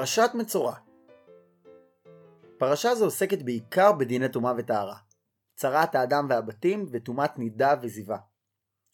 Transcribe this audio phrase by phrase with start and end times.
[0.00, 0.74] פרשת מצורע
[2.58, 4.96] פרשה זו עוסקת בעיקר בדיני טומאה וטהרה,
[5.56, 8.18] צרת האדם והבתים וטומאת נידה וזיווה.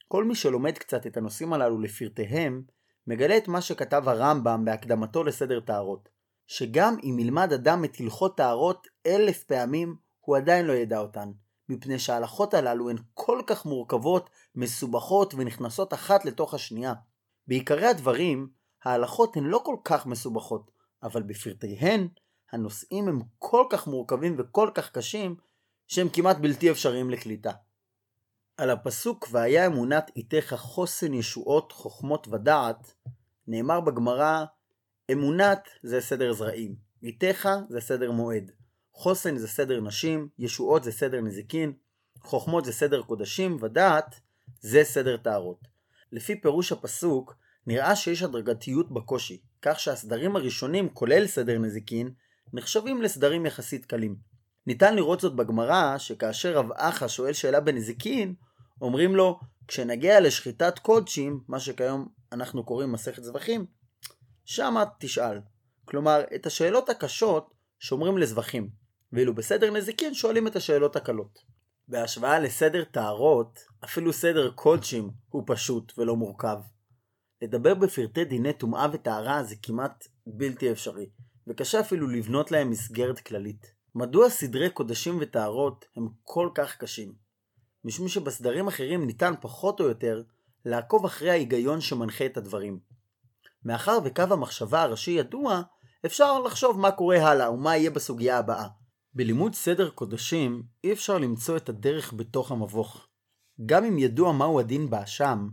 [0.08, 2.62] כל מי שלומד קצת את הנושאים הללו לפרטיהם,
[3.06, 6.08] מגלה את מה שכתב הרמב"ם בהקדמתו לסדר טהרות,
[6.46, 11.30] שגם אם ילמד אדם את הלכות טהרות אלף פעמים, הוא עדיין לא ידע אותן,
[11.68, 16.94] מפני שההלכות הללו הן כל כך מורכבות, מסובכות ונכנסות אחת לתוך השנייה.
[17.48, 18.48] בעיקרי הדברים,
[18.84, 20.75] ההלכות הן לא כל כך מסובכות,
[21.06, 22.08] אבל בפרטיהן,
[22.52, 25.36] הנושאים הם כל כך מורכבים וכל כך קשים,
[25.86, 27.52] שהם כמעט בלתי אפשריים לקליטה.
[28.56, 32.94] על הפסוק והיה אמונת איתך חוסן ישועות חוכמות ודעת,
[33.48, 34.44] נאמר בגמרא
[35.12, 38.50] אמונת זה סדר זרעים, איתך זה סדר מועד,
[38.92, 41.72] חוסן זה סדר נשים, ישועות זה סדר נזיקין,
[42.20, 44.20] חוכמות זה סדר קודשים, ודעת
[44.60, 45.68] זה סדר טהרות.
[46.12, 47.34] לפי פירוש הפסוק,
[47.66, 52.10] נראה שיש הדרגתיות בקושי, כך שהסדרים הראשונים, כולל סדר נזיקין,
[52.52, 54.16] נחשבים לסדרים יחסית קלים.
[54.66, 58.34] ניתן לראות זאת בגמרא, שכאשר רב אחא שואל שאלה בנזיקין,
[58.80, 63.66] אומרים לו, כשנגיע לשחיטת קודשים, מה שכיום אנחנו קוראים מסכת זבחים,
[64.44, 65.40] שמה תשאל.
[65.84, 68.70] כלומר, את השאלות הקשות שומרים לזבחים,
[69.12, 71.38] ואילו בסדר נזיקין שואלים את השאלות הקלות.
[71.88, 76.58] בהשוואה לסדר טהרות, אפילו סדר קודשים הוא פשוט ולא מורכב.
[77.42, 81.06] לדבר בפרטי דיני טומאה וטהרה זה כמעט בלתי אפשרי,
[81.46, 83.72] וקשה אפילו לבנות להם מסגרת כללית.
[83.94, 87.12] מדוע סדרי קודשים וטהרות הם כל כך קשים?
[87.84, 90.22] משום שבסדרים אחרים ניתן פחות או יותר
[90.64, 92.78] לעקוב אחרי ההיגיון שמנחה את הדברים.
[93.64, 95.62] מאחר וקו המחשבה הראשי ידוע,
[96.06, 98.68] אפשר לחשוב מה קורה הלאה ומה יהיה בסוגיה הבאה.
[99.14, 103.06] בלימוד סדר קודשים אי אפשר למצוא את הדרך בתוך המבוך.
[103.66, 105.48] גם אם ידוע מהו הדין באשם,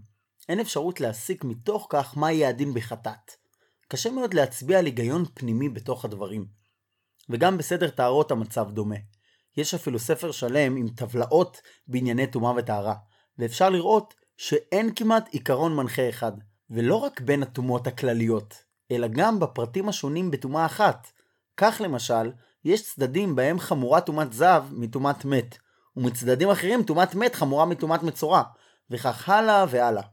[0.50, 3.32] אין אפשרות להסיק מתוך כך מה יהיה הדין בחטאת.
[3.88, 6.46] קשה מאוד להצביע על היגיון פנימי בתוך הדברים.
[7.30, 8.96] וגם בסדר טהרות המצב דומה.
[9.58, 12.96] יש אפילו ספר שלם עם טבלאות בענייני טומאה וטהרה,
[13.38, 16.32] ואפשר לראות שאין כמעט עיקרון מנחה אחד,
[16.70, 21.08] ולא רק בין הטומאות הכלליות, אלא גם בפרטים השונים בטומאה אחת.
[21.58, 22.32] כך למשל,
[22.66, 25.58] יש צדדים בהם חמורה טומאת זב מטומאת מת,
[25.98, 28.44] ומצדדים אחרים טומאת מת חמורה מטומאת מצורע,
[28.90, 30.13] וכך הלאה והלאה.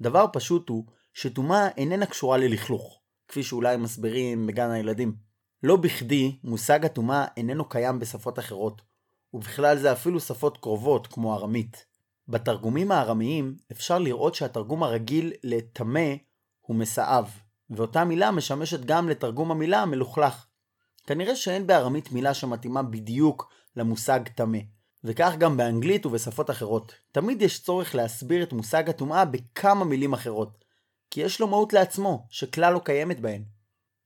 [0.00, 5.16] דבר פשוט הוא שטומאה איננה קשורה ללכלוך, כפי שאולי מסבירים בגן הילדים.
[5.62, 8.82] לא בכדי מושג הטומאה איננו קיים בשפות אחרות,
[9.34, 11.86] ובכלל זה אפילו שפות קרובות כמו ארמית.
[12.28, 16.14] בתרגומים הארמיים אפשר לראות שהתרגום הרגיל לטמא
[16.60, 17.30] הוא מסאב,
[17.70, 20.46] ואותה מילה משמשת גם לתרגום המילה מלוכלך.
[21.06, 24.58] כנראה שאין בארמית מילה שמתאימה בדיוק למושג טמא,
[25.04, 26.94] וכך גם באנגלית ובשפות אחרות.
[27.12, 30.64] תמיד יש צורך להסביר את מושג הטומאה בכמה מילים אחרות,
[31.10, 33.42] כי יש לו מהות לעצמו, שכלל לא קיימת בהן.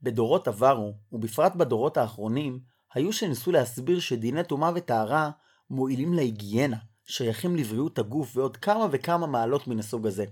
[0.02, 2.60] בדורות עברו, ובפרט בדורות האחרונים,
[2.94, 5.30] היו שניסו להסביר שדיני טומאה וטהרה
[5.70, 10.24] מועילים להיגיינה, שייכים לבריאות הגוף ועוד כמה וכמה מעלות מן הסוג הזה.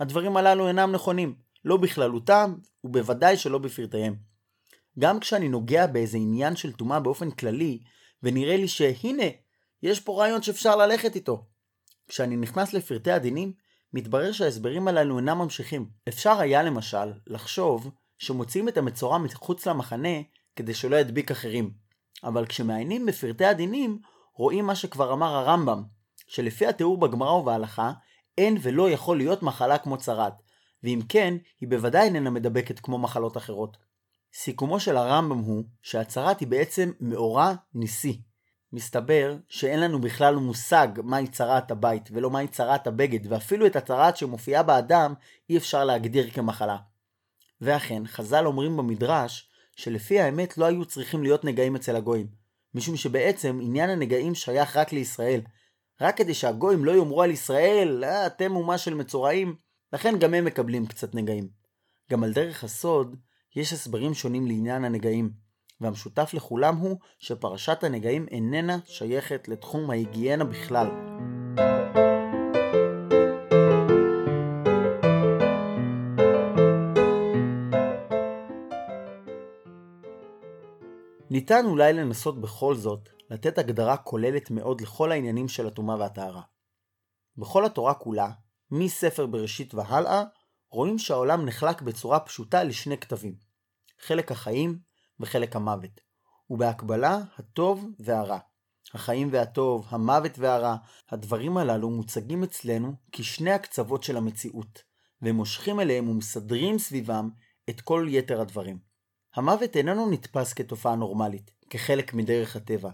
[0.00, 1.34] הדברים הללו אינם נכונים,
[1.64, 4.16] לא בכללותם, ובוודאי שלא בפרטיהם.
[4.98, 7.78] גם כשאני נוגע באיזה עניין של טומאה באופן כללי,
[8.22, 9.26] ונראה לי שהנה,
[9.82, 11.46] יש פה רעיון שאפשר ללכת איתו.
[12.08, 13.52] כשאני נכנס לפרטי הדינים,
[13.92, 15.90] מתברר שההסברים הללו אינם ממשיכים.
[16.08, 20.18] אפשר היה למשל לחשוב שמוציאים את המצורע מחוץ למחנה
[20.56, 21.70] כדי שלא ידביק אחרים.
[22.24, 23.98] אבל כשמעיינים בפרטי הדינים,
[24.34, 25.82] רואים מה שכבר אמר הרמב"ם,
[26.26, 27.92] שלפי התיאור בגמרא ובהלכה,
[28.38, 30.32] אין ולא יכול להיות מחלה כמו צרת,
[30.82, 33.76] ואם כן, היא בוודאי איננה מדבקת כמו מחלות אחרות.
[34.34, 38.20] סיכומו של הרמב"ם הוא שהצרת היא בעצם מאורע ניסי.
[38.72, 44.16] מסתבר שאין לנו בכלל מושג מהי צרת הבית ולא מהי צרת הבגד, ואפילו את הצרת
[44.16, 45.14] שמופיעה באדם
[45.50, 46.76] אי אפשר להגדיר כמחלה.
[47.60, 52.26] ואכן, חז"ל אומרים במדרש שלפי האמת לא היו צריכים להיות נגעים אצל הגויים,
[52.74, 55.40] משום שבעצם עניין הנגעים שייך רק לישראל.
[56.00, 59.54] רק כדי שהגויים לא יאמרו על ישראל, אה, אתם אומה של מצורעים,
[59.92, 61.48] לכן גם הם מקבלים קצת נגעים.
[62.10, 63.16] גם על דרך הסוד,
[63.56, 65.30] יש הסברים שונים לעניין הנגעים,
[65.80, 70.86] והמשותף לכולם הוא שפרשת הנגעים איננה שייכת לתחום ההיגיינה בכלל.
[81.30, 86.42] ניתן אולי לנסות בכל זאת לתת הגדרה כוללת מאוד לכל העניינים של הטומאה והטהרה.
[87.36, 88.30] בכל התורה כולה,
[88.70, 90.22] מספר בראשית והלאה,
[90.70, 93.34] רואים שהעולם נחלק בצורה פשוטה לשני כתבים.
[94.00, 94.78] חלק החיים
[95.20, 96.00] וחלק המוות,
[96.50, 98.38] ובהקבלה הטוב והרע.
[98.94, 100.76] החיים והטוב, המוות והרע,
[101.10, 104.82] הדברים הללו מוצגים אצלנו כשני הקצוות של המציאות,
[105.22, 107.28] והם מושכים אליהם ומסדרים סביבם
[107.70, 108.78] את כל יתר הדברים.
[109.34, 112.90] המוות איננו נתפס כתופעה נורמלית, כחלק מדרך הטבע,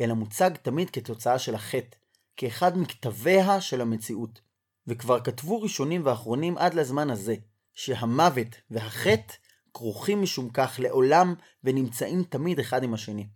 [0.00, 1.96] אלא מוצג תמיד כתוצאה של החטא,
[2.36, 4.40] כאחד מכתביה של המציאות.
[4.86, 7.34] וכבר כתבו ראשונים ואחרונים עד לזמן הזה,
[7.74, 9.34] שהמוות והחטא
[9.74, 11.34] כרוכים משום כך לעולם
[11.64, 13.26] ונמצאים תמיד אחד עם השני.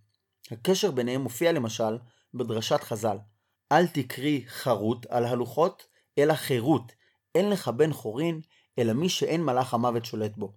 [0.51, 1.97] הקשר ביניהם מופיע למשל
[2.33, 3.17] בדרשת חז"ל:
[3.71, 5.87] אל תקרי חרוט על הלוחות,
[6.17, 6.91] אלא חירות,
[7.35, 8.41] אין לך בן חורין,
[8.79, 10.53] אלא מי שאין מלאך המוות שולט בו.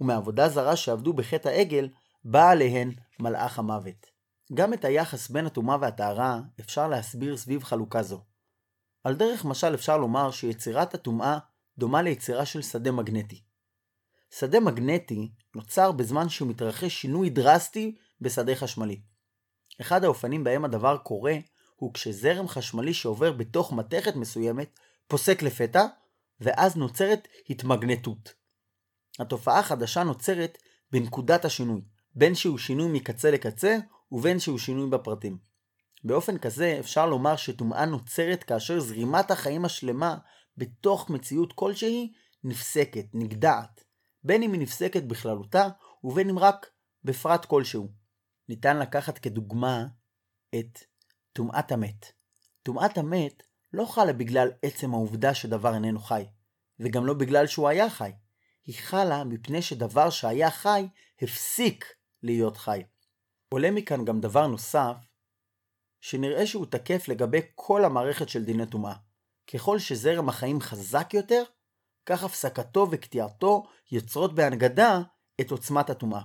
[0.00, 1.88] ומעבודה זרה שעבדו בחטא העגל,
[2.24, 4.06] בא עליהן מלאך המוות.
[4.54, 8.20] גם את היחס בין הטומאה והטהרה אפשר להסביר סביב חלוקה זו.
[9.04, 11.38] על דרך משל אפשר לומר שיצירת הטומאה
[11.78, 13.42] דומה ליצירה של שדה מגנטי.
[14.38, 19.00] שדה מגנטי נוצר בזמן שמתרחש שינוי דרסטי בשדה חשמלי.
[19.80, 21.36] אחד האופנים בהם הדבר קורה
[21.76, 24.78] הוא כשזרם חשמלי שעובר בתוך מתכת מסוימת
[25.08, 25.86] פוסק לפתע,
[26.40, 28.34] ואז נוצרת התמגנטות.
[29.18, 30.58] התופעה החדשה נוצרת
[30.92, 31.80] בנקודת השינוי,
[32.14, 33.78] בין שהוא שינוי מקצה לקצה
[34.12, 35.38] ובין שהוא שינוי בפרטים.
[36.04, 40.16] באופן כזה אפשר לומר שטומאה נוצרת כאשר זרימת החיים השלמה
[40.56, 42.12] בתוך מציאות כלשהי
[42.44, 43.84] נפסקת, נגדעת,
[44.24, 45.68] בין אם היא נפסקת בכללותה
[46.04, 46.70] ובין אם רק
[47.04, 47.88] בפרט כלשהו.
[48.48, 49.86] ניתן לקחת כדוגמה
[50.54, 50.78] את
[51.32, 52.12] טומאת המת.
[52.62, 56.24] טומאת המת לא חלה בגלל עצם העובדה שדבר איננו חי,
[56.80, 58.12] וגם לא בגלל שהוא היה חי.
[58.64, 60.88] היא חלה מפני שדבר שהיה חי
[61.22, 61.84] הפסיק
[62.22, 62.82] להיות חי.
[63.48, 64.96] עולה מכאן גם דבר נוסף,
[66.00, 68.94] שנראה שהוא תקף לגבי כל המערכת של דיני טומאה.
[69.52, 71.42] ככל שזרם החיים חזק יותר,
[72.10, 73.62] כך הפסקתו וקטיעתו
[73.92, 75.00] יוצרות בהנגדה
[75.40, 76.20] את עוצמת הטומאה.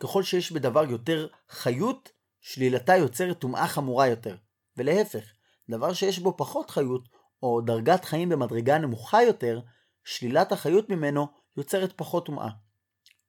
[0.00, 4.36] ככל שיש בדבר יותר חיות, שלילתה יוצרת טומאה חמורה יותר.
[4.76, 5.24] ולהפך,
[5.70, 7.08] דבר שיש בו פחות חיות,
[7.42, 9.60] או דרגת חיים במדרגה נמוכה יותר,
[10.04, 11.26] שלילת החיות ממנו
[11.56, 12.48] יוצרת פחות טומאה.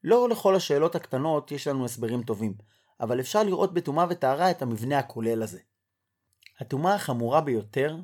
[0.04, 2.54] לא לכל השאלות הקטנות יש לנו הסברים טובים,
[3.00, 5.60] אבל אפשר לראות בטומאה וטהרה את המבנה הכולל הזה.
[6.60, 7.98] הטומאה החמורה ביותר,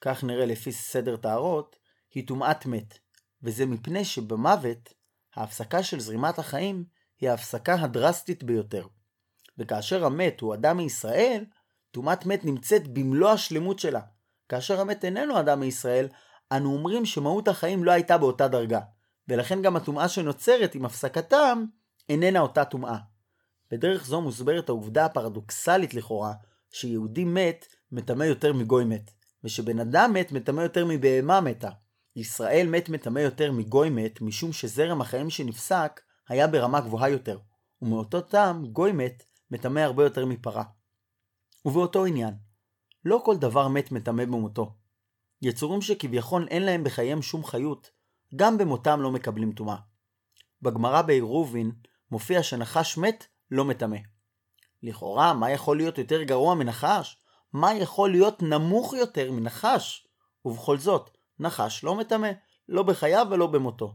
[0.00, 1.76] כך נראה לפי סדר טהרות,
[2.14, 2.98] היא טומאת מת,
[3.42, 4.94] וזה מפני שבמוות,
[5.34, 6.84] ההפסקה של זרימת החיים
[7.20, 8.86] היא ההפסקה הדרסטית ביותר.
[9.58, 11.44] וכאשר המת הוא אדם מישראל,
[11.90, 14.00] טומאת מת נמצאת במלוא השלמות שלה.
[14.48, 16.08] כאשר המת איננו אדם מישראל,
[16.52, 18.80] אנו אומרים שמהות החיים לא הייתה באותה דרגה,
[19.28, 21.64] ולכן גם הטומאה שנוצרת עם הפסקתם
[22.08, 22.96] איננה אותה טומאה.
[23.70, 26.32] בדרך זו מוסברת העובדה הפרדוקסלית לכאורה,
[26.70, 29.10] שיהודי מת מטמא יותר מגוי מת,
[29.44, 31.70] ושבן אדם מת מטמא יותר מבהמה מתה.
[32.16, 37.38] ישראל מת מטמא יותר מגוי מת, משום שזרם החיים שנפסק היה ברמה גבוהה יותר,
[37.82, 40.64] ומאותו טעם גוי מת מטמא הרבה יותר מפרה.
[41.64, 42.34] ובאותו עניין,
[43.04, 44.76] לא כל דבר מת מטמא במותו.
[45.42, 47.90] יצורים שכביכול אין להם בחייהם שום חיות,
[48.36, 49.76] גם במותם לא מקבלים טומאה.
[50.62, 51.72] בגמרא בעירובין
[52.10, 53.98] מופיע שנחש מת לא מטמא.
[54.82, 57.16] לכאורה, מה יכול להיות יותר גרוע מנחש?
[57.52, 60.06] מה יכול להיות נמוך יותר מנחש?
[60.44, 61.10] ובכל זאת,
[61.40, 62.30] נחש לא מטמא,
[62.68, 63.94] לא בחייו ולא במותו.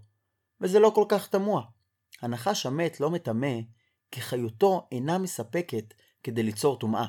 [0.61, 1.61] וזה לא כל כך תמוה.
[2.21, 3.53] הנחש המת לא מטמא,
[4.11, 7.05] כי חיותו אינה מספקת כדי ליצור טומאה.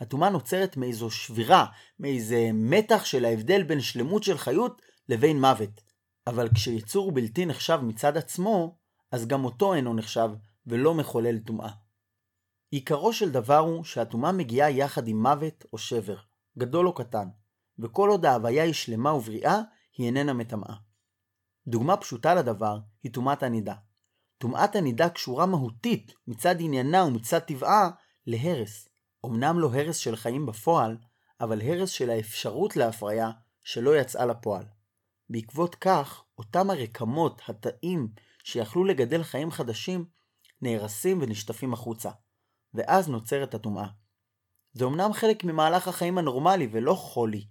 [0.00, 1.66] הטומאה נוצרת מאיזו שבירה,
[2.00, 5.80] מאיזה מתח של ההבדל בין שלמות של חיות לבין מוות.
[6.26, 8.76] אבל כשיצור בלתי נחשב מצד עצמו,
[9.10, 10.30] אז גם אותו אינו נחשב
[10.66, 11.70] ולא מחולל טומאה.
[12.70, 16.16] עיקרו של דבר הוא שהטומאה מגיעה יחד עם מוות או שבר,
[16.58, 17.28] גדול או קטן,
[17.78, 19.60] וכל עוד ההוויה היא שלמה ובריאה,
[19.98, 20.74] היא איננה מטמאה.
[21.66, 23.74] דוגמה פשוטה לדבר היא טומאת הנידה.
[24.38, 27.90] טומאת הנידה קשורה מהותית מצד עניינה ומצד טבעה
[28.26, 28.88] להרס.
[29.26, 30.96] אמנם לא הרס של חיים בפועל,
[31.40, 33.30] אבל הרס של האפשרות להפריה
[33.62, 34.64] שלא יצאה לפועל.
[35.30, 38.08] בעקבות כך, אותם הרקמות, התאים,
[38.44, 40.04] שיכלו לגדל חיים חדשים,
[40.62, 42.10] נהרסים ונשטפים החוצה,
[42.74, 43.88] ואז נוצרת הטומאה.
[44.72, 47.46] זה אמנם חלק ממהלך החיים הנורמלי ולא חולי,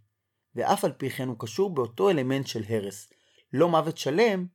[0.56, 3.10] ואף על פי כן הוא קשור באותו אלמנט של הרס.
[3.54, 4.46] לא מוות שלם,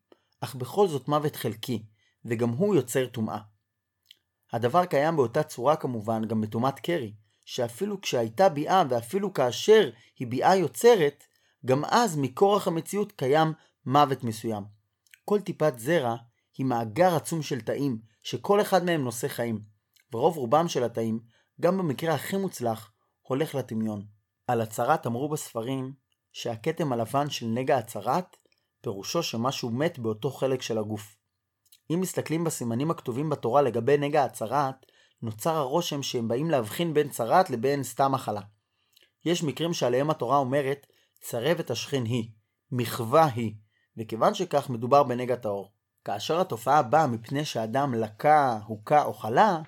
[0.41, 1.87] אך בכל זאת מוות חלקי,
[2.25, 3.39] וגם הוא יוצר טומאה.
[4.53, 7.15] הדבר קיים באותה צורה כמובן גם בטומאת קרי,
[7.45, 11.25] שאפילו כשהייתה ביאה ואפילו כאשר היא ביאה יוצרת,
[11.67, 13.53] גם אז מכורח המציאות קיים
[13.87, 14.65] מוות מסוים.
[15.25, 16.17] כל טיפת זרע
[16.59, 19.61] היא מאגר עצום של תאים, שכל אחד מהם נושא חיים.
[20.13, 21.21] ורוב רובם של התאים,
[21.61, 22.93] גם במקרה הכי מוצלח,
[23.23, 24.20] הולך לטמיון.
[24.51, 25.93] על הצהרת אמרו בספרים
[26.33, 28.37] שהכתם הלבן של נגע הצהרת
[28.81, 31.17] פירושו שמשהו מת באותו חלק של הגוף.
[31.91, 34.87] אם מסתכלים בסימנים הכתובים בתורה לגבי נגע הצהרת,
[35.23, 38.41] נוצר הרושם שהם באים להבחין בין צרת לבין סתם מחלה.
[39.25, 40.87] יש מקרים שעליהם התורה אומרת,
[41.21, 42.31] צרבת השכן היא,
[42.73, 43.55] מחווה היא,
[43.97, 45.73] וכיוון שכך מדובר בנגע טהור.
[46.05, 49.59] כאשר התופעה באה מפני שאדם לקה, הוכה או חלה,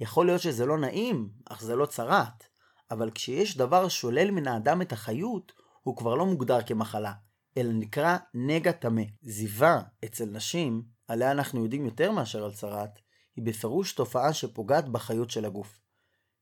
[0.00, 2.55] יכול להיות שזה לא נעים, אך זה לא צרת.
[2.90, 5.52] אבל כשיש דבר שולל מן האדם את החיות,
[5.82, 7.12] הוא כבר לא מוגדר כמחלה,
[7.56, 9.02] אלא נקרא נגע טמא.
[9.22, 12.90] זיווה אצל נשים, עליה אנחנו יודעים יותר מאשר על צרת,
[13.36, 15.80] היא בפירוש תופעה שפוגעת בחיות של הגוף.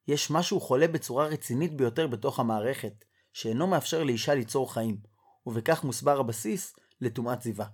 [0.09, 5.01] יש משהו חולה בצורה רצינית ביותר בתוך המערכת, שאינו מאפשר לאישה ליצור חיים,
[5.47, 7.67] ובכך מוסבר הבסיס לטומאת זיווה.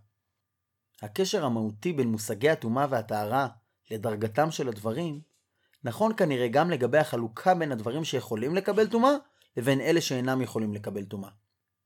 [1.02, 3.48] הקשר המהותי בין מושגי הטומאה והטהרה
[3.90, 5.20] לדרגתם של הדברים,
[5.84, 9.10] נכון כנראה גם לגבי החלוקה בין הדברים שיכולים לקבל טומאה,
[9.56, 11.30] לבין אלה שאינם יכולים לקבל טומאה.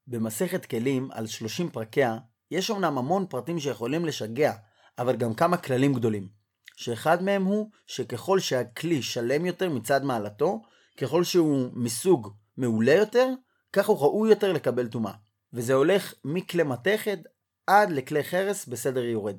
[0.07, 2.19] במסכת כלים, על 30 פרקיה,
[2.51, 4.53] יש אמנם המון פרטים שיכולים לשגע,
[4.99, 6.29] אבל גם כמה כללים גדולים.
[6.77, 10.63] שאחד מהם הוא שככל שהכלי שלם יותר מצד מעלתו,
[11.01, 13.29] ככל שהוא מסוג מעולה יותר,
[13.73, 15.13] כך הוא ראוי יותר לקבל טומאה.
[15.53, 17.19] וזה הולך מכלי מתכת
[17.67, 19.37] עד לכלי חרס בסדר יורד.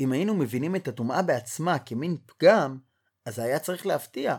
[0.00, 2.78] אם היינו מבינים את הטומאה בעצמה כמין פגם,
[3.24, 4.36] אז היה צריך להפתיע.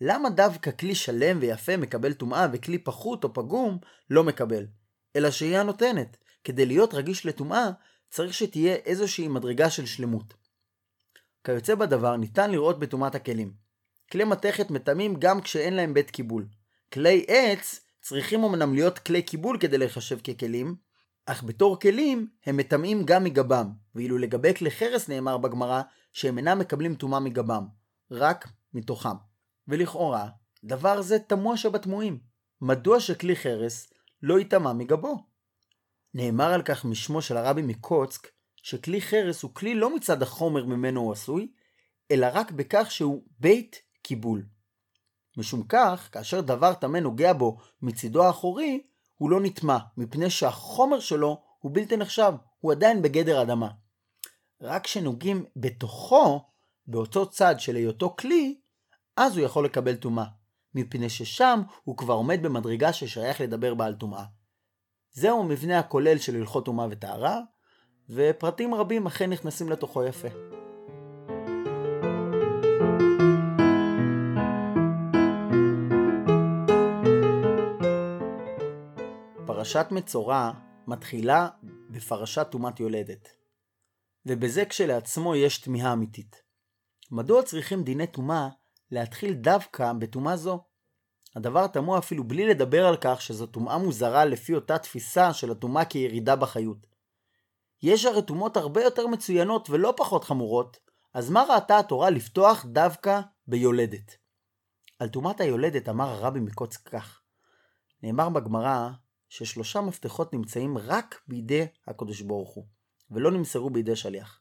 [0.00, 3.78] למה דווקא כלי שלם ויפה מקבל טומאה וכלי פחות או פגום
[4.10, 4.66] לא מקבל?
[5.16, 6.16] אלא שהיא הנותנת.
[6.44, 7.70] כדי להיות רגיש לטומאה,
[8.10, 10.34] צריך שתהיה איזושהי מדרגה של שלמות.
[11.44, 13.52] כיוצא בדבר ניתן לראות בטומאת הכלים.
[14.12, 16.46] כלי מתכת מטמאים גם כשאין להם בית קיבול.
[16.92, 20.74] כלי עץ צריכים אמנם להיות כלי קיבול כדי להיחשב ככלים,
[21.26, 26.58] אך בתור כלים הם מטמאים גם מגבם, ואילו לגבי כלי חרס נאמר בגמרא שהם אינם
[26.58, 27.66] מקבלים טומאה מגבם,
[28.10, 29.16] רק מתוכם.
[29.68, 30.28] ולכאורה,
[30.64, 32.18] דבר זה תמוה שבתמוהים.
[32.60, 35.16] מדוע שכלי חרס לא ייטמע מגבו?
[36.14, 41.00] נאמר על כך משמו של הרבי מקוצק, שכלי חרס הוא כלי לא מצד החומר ממנו
[41.00, 41.52] הוא עשוי,
[42.10, 44.46] אלא רק בכך שהוא בית קיבול.
[45.36, 48.82] משום כך, כאשר דבר טמא נוגע בו מצידו האחורי,
[49.16, 53.68] הוא לא נטמע, מפני שהחומר שלו הוא בלתי נחשב, הוא עדיין בגדר אדמה.
[54.60, 56.49] רק כשנוגעים בתוכו,
[56.90, 58.58] באותו צד של היותו כלי,
[59.16, 60.24] אז הוא יכול לקבל טומאה,
[60.74, 64.24] מפני ששם הוא כבר עומד במדרגה ששייך לדבר בה על טומאה.
[65.12, 67.40] זהו המבנה הכולל של הלכות טומאה וטהרה,
[68.10, 70.28] ופרטים רבים אכן נכנסים לתוכו יפה.
[79.46, 80.52] פרשת מצורע
[80.86, 81.48] מתחילה
[81.90, 83.28] בפרשת טומאת יולדת.
[84.26, 86.49] ובזה כשלעצמו יש תמיהה אמיתית.
[87.10, 88.48] מדוע צריכים דיני טומאה
[88.90, 90.64] להתחיל דווקא בטומאה זו?
[91.36, 95.84] הדבר תמוה אפילו בלי לדבר על כך שזו טומאה מוזרה לפי אותה תפיסה של הטומאה
[95.84, 96.86] כירידה בחיות.
[97.82, 100.78] יש הרי טומאות הרבה יותר מצוינות ולא פחות חמורות,
[101.14, 104.16] אז מה ראתה התורה לפתוח דווקא ביולדת?
[104.98, 107.20] על טומאת היולדת אמר הרבי מקוץ כך.
[108.02, 108.90] נאמר בגמרא
[109.28, 112.66] ששלושה מפתחות נמצאים רק בידי הקדוש ברוך הוא,
[113.10, 114.40] ולא נמסרו בידי שליח.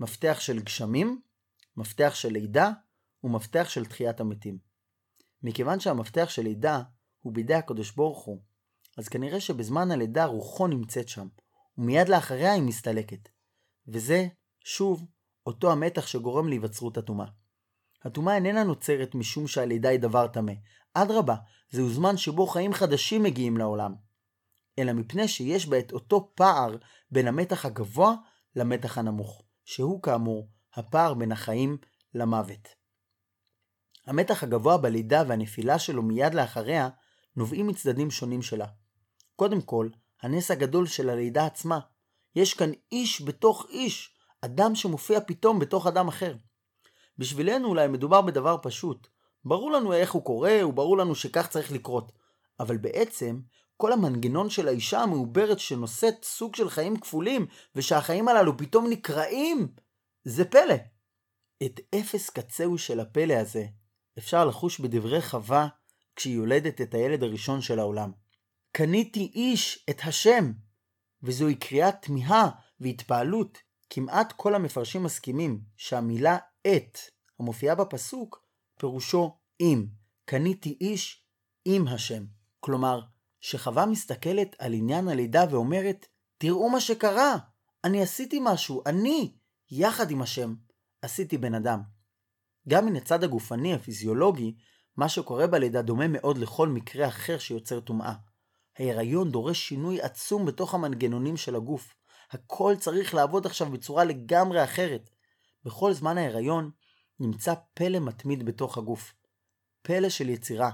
[0.00, 1.20] מפתח של גשמים,
[1.76, 2.70] מפתח של לידה,
[3.24, 4.58] ומפתח של תחיית המתים.
[5.42, 6.82] מכיוון שהמפתח של לידה
[7.20, 8.42] הוא בידי הקדוש ברוך הוא,
[8.98, 11.28] אז כנראה שבזמן הלידה רוחו נמצאת שם,
[11.78, 13.28] ומיד לאחריה היא מסתלקת.
[13.88, 14.26] וזה,
[14.64, 15.06] שוב,
[15.46, 17.26] אותו המתח שגורם להיווצרות הטומאה.
[18.04, 20.52] הטומאה איננה נוצרת משום שהלידה היא דבר טמא.
[20.94, 21.36] אדרבה,
[21.70, 23.94] זהו זמן שבו חיים חדשים מגיעים לעולם.
[24.78, 26.76] אלא מפני שיש בה את אותו פער
[27.10, 28.14] בין המתח הגבוה
[28.56, 31.76] למתח הנמוך, שהוא כאמור הפער בין החיים
[32.14, 32.68] למוות.
[34.06, 36.88] המתח הגבוה בלידה והנפילה שלו מיד לאחריה
[37.36, 38.66] נובעים מצדדים שונים שלה.
[39.36, 39.88] קודם כל,
[40.22, 41.78] הנס הגדול של הלידה עצמה.
[42.36, 46.34] יש כאן איש בתוך איש, אדם שמופיע פתאום בתוך אדם אחר.
[47.18, 49.08] בשבילנו אולי מדובר בדבר פשוט.
[49.44, 52.12] ברור לנו איך הוא קורה, וברור לנו שכך צריך לקרות.
[52.60, 53.40] אבל בעצם,
[53.76, 59.68] כל המנגנון של האישה המעוברת שנושאת סוג של חיים כפולים, ושהחיים הללו פתאום נקרעים,
[60.28, 60.74] זה פלא.
[61.62, 63.66] את אפס קצהו של הפלא הזה
[64.18, 65.68] אפשר לחוש בדברי חווה
[66.16, 68.12] כשהיא יולדת את הילד הראשון של העולם.
[68.72, 70.52] קניתי איש את השם,
[71.22, 73.58] וזוהי קריאת תמיהה והתפעלות.
[73.90, 76.98] כמעט כל המפרשים מסכימים שהמילה את
[77.40, 78.42] המופיעה בפסוק
[78.78, 79.86] פירושו עם.
[80.24, 81.24] קניתי איש
[81.64, 82.24] עם השם.
[82.60, 83.00] כלומר,
[83.40, 86.06] שחווה מסתכלת על עניין הלידה ואומרת,
[86.38, 87.36] תראו מה שקרה,
[87.84, 89.35] אני עשיתי משהו, אני,
[89.70, 90.54] יחד עם השם,
[91.02, 91.80] עשיתי בן אדם.
[92.68, 94.54] גם מן הצד הגופני הפיזיולוגי,
[94.96, 98.14] מה שקורה בלידה דומה מאוד לכל מקרה אחר שיוצר טומאה.
[98.78, 101.94] ההיריון דורש שינוי עצום בתוך המנגנונים של הגוף.
[102.30, 105.10] הכל צריך לעבוד עכשיו בצורה לגמרי אחרת.
[105.64, 106.70] בכל זמן ההיריון
[107.20, 109.14] נמצא פלא מתמיד בתוך הגוף.
[109.82, 110.70] פלא של יצירה,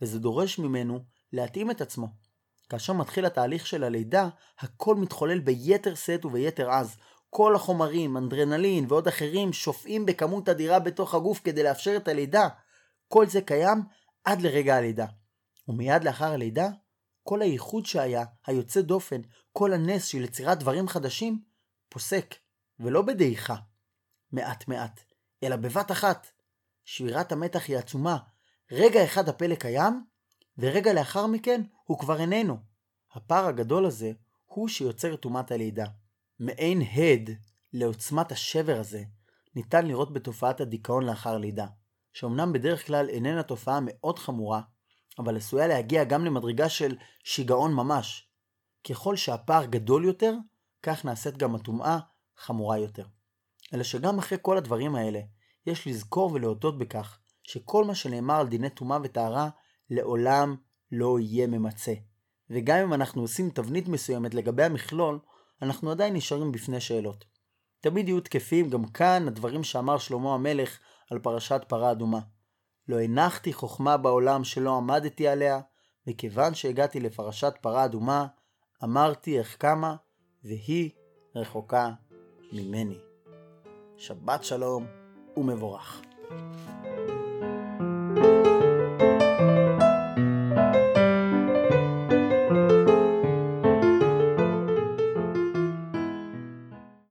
[0.00, 1.00] וזה דורש ממנו
[1.32, 2.08] להתאים את עצמו.
[2.68, 6.96] כאשר מתחיל התהליך של הלידה, הכל מתחולל ביתר שאת וביתר עז.
[7.34, 12.48] כל החומרים, אנדרנלין ועוד אחרים שופעים בכמות אדירה בתוך הגוף כדי לאפשר את הלידה.
[13.08, 13.82] כל זה קיים
[14.24, 15.06] עד לרגע הלידה.
[15.68, 16.68] ומיד לאחר הלידה,
[17.22, 19.20] כל הייחוד שהיה, היוצא דופן,
[19.52, 21.42] כל הנס של יצירת דברים חדשים,
[21.88, 22.34] פוסק,
[22.80, 23.56] ולא בדעיכה,
[24.32, 25.00] מעט מעט,
[25.42, 26.26] אלא בבת אחת.
[26.84, 28.16] שבירת המתח היא עצומה.
[28.72, 30.04] רגע אחד הפלא קיים,
[30.58, 32.56] ורגע לאחר מכן הוא כבר איננו.
[33.12, 34.12] הפער הגדול הזה
[34.44, 35.86] הוא שיוצר את טומאת הלידה.
[36.42, 37.30] מעין הד
[37.72, 39.02] לעוצמת השבר הזה
[39.54, 41.66] ניתן לראות בתופעת הדיכאון לאחר לידה,
[42.12, 44.60] שאומנם בדרך כלל איננה תופעה מאוד חמורה,
[45.18, 48.28] אבל עשויה להגיע גם למדרגה של שיגעון ממש.
[48.88, 50.34] ככל שהפער גדול יותר,
[50.82, 51.98] כך נעשית גם הטומאה
[52.36, 53.04] חמורה יותר.
[53.74, 55.20] אלא שגם אחרי כל הדברים האלה,
[55.66, 59.48] יש לזכור ולהודות בכך שכל מה שנאמר על דיני טומאה וטהרה
[59.90, 60.56] לעולם
[60.92, 61.94] לא יהיה ממצה.
[62.50, 65.18] וגם אם אנחנו עושים תבנית מסוימת לגבי המכלול,
[65.62, 67.24] אנחנו עדיין נשארים בפני שאלות.
[67.80, 70.78] תמיד יהיו תקפים גם כאן הדברים שאמר שלמה המלך
[71.10, 72.20] על פרשת פרה אדומה.
[72.88, 75.60] לא הנחתי חוכמה בעולם שלא עמדתי עליה,
[76.06, 78.26] וכיוון שהגעתי לפרשת פרה אדומה,
[78.84, 79.96] אמרתי איך קמה,
[80.44, 80.90] והיא
[81.36, 81.90] רחוקה
[82.52, 82.98] ממני.
[83.96, 84.86] שבת שלום
[85.36, 86.02] ומבורך.
[86.30, 86.81] thank you